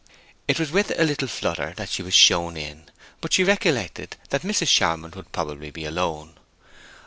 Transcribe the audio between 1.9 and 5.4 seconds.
was shown in; but she recollected that Mrs. Charmond would